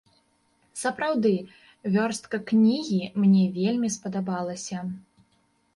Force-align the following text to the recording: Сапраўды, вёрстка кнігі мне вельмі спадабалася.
Сапраўды, 0.83 1.33
вёрстка 1.97 2.37
кнігі 2.53 2.99
мне 3.27 3.45
вельмі 3.61 3.95
спадабалася. 3.99 4.77